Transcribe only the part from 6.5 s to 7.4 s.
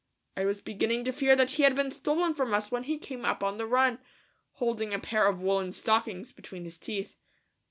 his teeth.